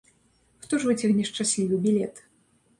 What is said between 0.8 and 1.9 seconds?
выцягне шчаслівы